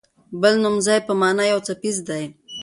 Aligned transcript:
بل 0.41 0.53
د 0.59 0.61
نومځي 0.63 0.97
په 1.07 1.13
مانا 1.21 1.43
یو 1.51 1.59
څپیز 1.67 1.97
دی. 2.09 2.23